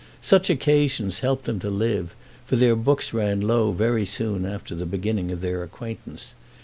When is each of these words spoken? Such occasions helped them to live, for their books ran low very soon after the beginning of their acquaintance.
Such 0.23 0.49
occasions 0.49 1.19
helped 1.19 1.45
them 1.45 1.59
to 1.59 1.69
live, 1.69 2.15
for 2.47 2.55
their 2.55 2.75
books 2.75 3.13
ran 3.13 3.39
low 3.39 3.71
very 3.71 4.03
soon 4.07 4.47
after 4.47 4.73
the 4.73 4.87
beginning 4.87 5.29
of 5.29 5.41
their 5.41 5.61
acquaintance. 5.61 6.33